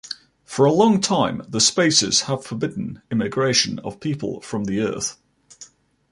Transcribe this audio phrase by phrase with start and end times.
[0.45, 5.19] For a long time, the Spacers have forbidden immigration of people from the Earth.